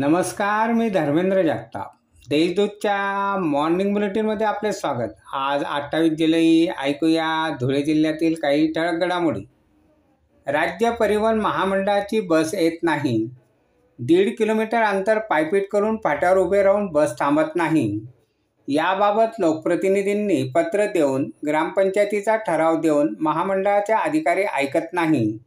नमस्कार 0.00 0.72
मी 0.72 0.88
धर्मेंद्र 0.90 1.42
जगताप. 1.42 1.88
देशदूतच्या 2.28 3.36
मॉर्निंग 3.38 3.92
बुलेटिनमध्ये 3.94 4.46
आपले 4.46 4.72
स्वागत. 4.72 5.08
आज 5.32 5.64
अठ्ठावीस 5.64 6.12
जुलै 6.12 6.66
ऐकूया 6.82 7.26
धुळे 7.60 7.82
जिल्ह्यातील 7.82 8.34
काही 8.34 8.72
ठळक 8.72 9.00
घडामोडी. 9.00 9.40
राज्य 10.46 10.90
परिवहन 10.90 11.40
महामंडळाची 11.40 12.20
बस 12.20 12.54
येत 12.54 12.78
नाही. 12.82 13.28
दीड 13.98 14.36
किलोमीटर 14.38 14.82
अंतर 14.82 15.18
पायपीट 15.18 15.68
करून 15.72 15.96
फाट्यावर 16.04 16.38
उभे 16.38 16.62
राहून 16.62 16.86
बस 16.86 17.14
थांबत 17.18 17.56
नाही. 17.56 18.00
याबाबत 18.68 19.40
लोकप्रतिनिधींनी 19.40 20.42
पत्र 20.54 20.86
देऊन 20.86 21.30
ग्रामपंचायतीचा 21.46 22.36
ठराव 22.36 22.80
देऊन 22.80 23.14
महामंडळाचे 23.20 23.92
अधिकारी 23.92 24.44
ऐकत 24.54 24.92
नाही. 24.92 25.38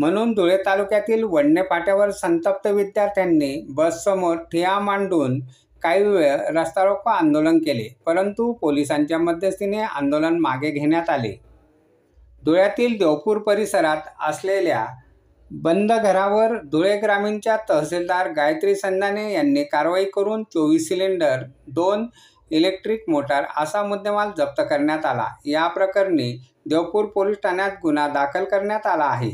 म्हणून 0.00 0.32
धुळे 0.34 0.56
तालुक्यातील 0.56 1.22
वडणे 1.22 1.62
फाट्यावर 1.70 2.10
संतप्त 2.10 2.66
विद्यार्थ्यांनी 2.66 3.54
बससमोर 3.68 4.36
ठिया 4.52 4.78
मांडून 4.80 5.38
काही 5.82 6.02
वेळ 6.04 6.40
रस्ता 6.56 6.84
रोको 6.84 7.10
आंदोलन 7.10 7.58
केले 7.58 7.88
परंतु 8.06 8.52
पोलिसांच्या 8.52 9.18
मध्यस्थीने 9.18 9.80
आंदोलन 9.80 10.38
मागे 10.40 10.70
घेण्यात 10.70 11.10
आले. 11.10 11.32
धुळ्यातील 12.42 12.96
देवपूर 12.98 13.38
परिसरात 13.38 14.08
असलेल्या 14.28 14.84
बंद 15.50 15.92
घरावर 15.92 16.56
धुळे 16.72 16.96
ग्रामीणच्या 16.96 17.56
तहसीलदार 17.68 18.30
गायत्री 18.32 18.74
संधाने 18.74 19.32
यांनी 19.32 19.64
कारवाई 19.64 20.04
करून 20.14 20.42
चोवीस 20.44 20.88
सिलेंडर 20.88 21.42
दोन 21.68 22.06
इलेक्ट्रिक 22.50 23.04
मोटार 23.08 23.44
असा 23.58 23.82
मुद्देमाल 23.82 24.30
जप्त 24.38 24.62
करण्यात 24.70 25.04
आला. 25.06 25.26
या 25.46 25.66
प्रकरणी 25.68 26.32
देवपूर 26.66 27.04
पोलीस 27.04 27.36
ठाण्यात 27.42 27.78
गुन्हा 27.82 28.08
दाखल 28.08 28.44
करण्यात 28.44 28.86
आला 28.86 29.04
आहे. 29.04 29.30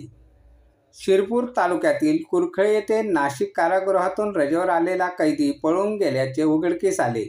शिरपूर 0.99 1.45
तालुक्यातील 1.57 2.19
कुरखळे 2.31 2.75
येथे 2.75 3.03
नाशिक 3.03 3.57
कारागृहातून 3.57 4.37
रजेवर 4.37 4.69
आलेला 4.69 5.09
कैदी 5.09 5.51
पळून 5.63 5.97
गेल्याचे 5.97 6.43
उघडकीस 6.43 7.01
आले. 7.01 7.25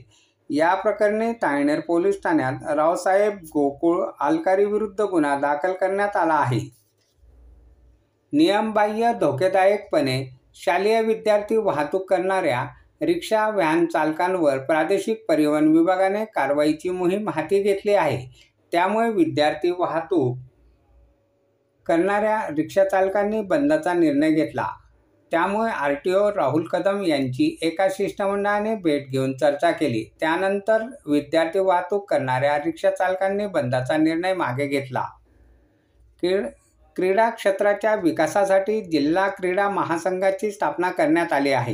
या 0.50 0.73
प्रकरणी 0.75 1.31
ताळनेर 1.31 1.80
पोलीस 1.80 2.22
ठाण्यात 2.23 2.53
रावसाहेब 2.75 3.33
गोकुळ 3.33 4.03
आलकारी 4.19 4.66
विरुद्ध 4.66 5.02
गुन्हा 5.02 5.36
दाखल 5.39 5.73
करण्यात 5.73 6.16
आला 6.16 6.33
आहे. 6.33 6.59
नियमबाह्य 8.33 9.11
धोकेदायकपणे 9.14 10.23
शालेय 10.55 11.02
विद्यार्थी 11.02 11.58
वाहतूक 11.58 12.09
करणाऱ्या 12.09 12.66
रिक्षा 13.02 13.49
व्हॅन 13.49 13.86
चालकांवर 13.86 14.58
प्रादेशिक 14.58 15.25
परिवहन 15.30 15.67
विभागाने 15.67 16.25
कारवाईची 16.25 16.89
मोहीम 16.89 17.30
हाती 17.30 17.64
घेतली 17.64 17.94
आहे. 17.94 18.25
त्यामुळे 18.72 19.09
विद्यार्थी 19.09 19.72
वाहतूक 19.72 20.38
करणाऱ्या 21.88 22.41
रिक्षाचालकांनी 22.47 23.41
बंदचा 23.41 23.93
निर्णय 23.93 24.31
घेतला. 24.31 24.67
त्यामुळे 25.31 25.71
R 25.71 25.93
T 25.93 26.13
O 26.13 26.30
Rahul 26.30 26.63
Kadam 26.63 27.02
यांची 27.02 27.57
एका 27.61 27.88
शिष्टमंडळाने 27.91 28.75
भेट 28.75 29.09
घेऊन 29.09 29.38
चर्चा 29.38 29.71
केली. 29.71 30.03
त्यानंतर 30.19 30.83
विद्यार्थी 31.05 31.59
वाहतूक 31.59 32.09
करणाऱ्या 32.09 32.58
रिक्षाचालकांनी 32.58 33.47
बंदाचा 33.47 33.97
निर्णय 33.97 34.33
मागे 34.33 34.67
घेतला. 34.67 35.05
क्रीड 36.19 36.45
क्रीडा 36.95 37.30
क्षेत्राच्या 37.30 37.95
विकासासाठी 37.95 38.81
जिल्हा 38.81 39.27
क्रीडा 39.27 39.69
महासंघाची 39.69 40.52
स्थापना 40.52 40.91
करण्यात 40.91 41.33
आली 41.33 41.52
आहे. 41.52 41.73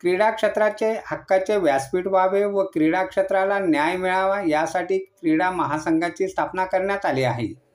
क्रीडा 0.00 0.30
क्षेत्राचे 0.30 0.92
हक्काचे 1.06 1.56
व्यासपीठ 1.56 2.06
व्हावे 2.06 2.44
व 2.44 2.64
क्रीडा 2.64 3.04
क्षेत्राला 3.04 3.58
न्याय 3.58 3.96
मिळावा 3.96 4.40
यासाठी 4.46 4.98
क्रीडा 4.98 5.50
महासंघाची 5.50 6.28
स्थापना 6.28 6.64
करण्यात 6.64 7.06
आली 7.06 7.22
आहे. 7.22 7.65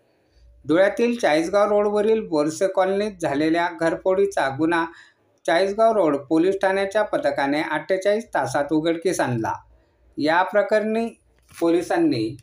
धुळ्यातील 0.66 1.16
चाळीसगाव 1.20 1.70
रोडवरील 1.70 2.28
बोरसे 2.28 2.67
कॉलनीत 2.67 3.12
झालेल्या 3.22 3.67
घरफोडीचा 3.81 4.48
गुन्हा 4.50 4.86
चाळीसगाव 5.45 5.94
रोड 5.94 6.17
पोलीस 6.17 6.56
ठाण्याच्या 6.62 7.04
पथकाने 7.04 7.62
अठ्ठेचाळीस 7.62 8.26
तासात 8.33 8.73
उघडकीस 8.73 9.20
आणला. 9.20 9.54
या 10.17 10.42
प्रकरणी 10.44 11.08
पोलिसांनी 11.52 12.36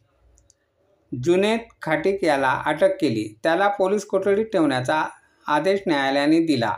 जुनेद 1.13 1.61
खाटिक 1.83 2.25
याला 2.25 2.51
अटक 2.67 2.97
केली. 3.01 3.27
त्याला 3.43 3.69
पोलीस 3.69 4.05
कोठडीत 4.07 4.47
ठेवण्याचा 4.47 5.05
आदेश 5.47 5.81
न्यायालयाने 5.87 6.41
दिला. 6.47 6.75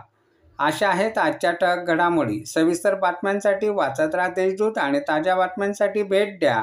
अशा 0.58 0.88
आहेत 0.88 1.18
आजच्या 1.18 1.50
टक 1.52 1.84
घडामोडी. 1.86 2.44
सविस्तर 2.46 2.94
बातम्यांसाठी 2.94 3.68
वाचत 3.68 4.14
राहा 4.14 4.28
देशदूत 4.28 4.78
आणि 4.78 5.00
ताज्या 5.00 5.36
बातम्यांसाठी 5.36 6.02
भेट 6.02 6.38
द्या. 6.40 6.62